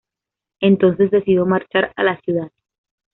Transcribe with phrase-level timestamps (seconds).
[0.61, 2.51] Entonces, decidió marchar a la ciudad.